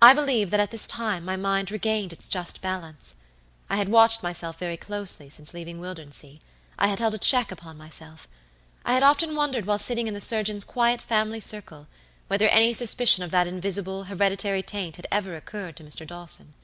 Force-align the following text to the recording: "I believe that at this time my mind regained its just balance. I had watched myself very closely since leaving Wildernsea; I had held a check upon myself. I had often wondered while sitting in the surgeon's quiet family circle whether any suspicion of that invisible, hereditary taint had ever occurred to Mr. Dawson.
"I 0.00 0.14
believe 0.14 0.50
that 0.50 0.60
at 0.60 0.70
this 0.70 0.86
time 0.86 1.22
my 1.22 1.36
mind 1.36 1.70
regained 1.70 2.10
its 2.10 2.26
just 2.26 2.62
balance. 2.62 3.16
I 3.68 3.76
had 3.76 3.90
watched 3.90 4.22
myself 4.22 4.58
very 4.58 4.78
closely 4.78 5.28
since 5.28 5.52
leaving 5.52 5.78
Wildernsea; 5.78 6.38
I 6.78 6.86
had 6.86 7.00
held 7.00 7.12
a 7.16 7.18
check 7.18 7.52
upon 7.52 7.76
myself. 7.76 8.26
I 8.82 8.94
had 8.94 9.02
often 9.02 9.36
wondered 9.36 9.66
while 9.66 9.78
sitting 9.78 10.06
in 10.08 10.14
the 10.14 10.22
surgeon's 10.22 10.64
quiet 10.64 11.02
family 11.02 11.40
circle 11.40 11.86
whether 12.28 12.48
any 12.48 12.72
suspicion 12.72 13.22
of 13.24 13.30
that 13.32 13.46
invisible, 13.46 14.04
hereditary 14.04 14.62
taint 14.62 14.96
had 14.96 15.06
ever 15.12 15.36
occurred 15.36 15.76
to 15.76 15.84
Mr. 15.84 16.06
Dawson. 16.06 16.54